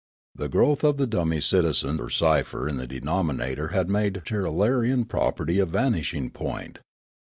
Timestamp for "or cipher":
2.01-2.67